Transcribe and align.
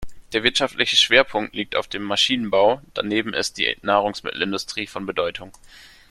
Der 0.33 0.41
wirtschaftliche 0.41 0.95
Schwerpunkt 0.95 1.53
liegt 1.53 1.75
auf 1.75 1.87
dem 1.87 2.01
Maschinenbau, 2.01 2.81
daneben 2.95 3.35
ist 3.35 3.59
die 3.59 3.77
Nahrungsmittelindustrie 3.83 4.87
von 4.87 5.05
Bedeutung. 5.05 5.51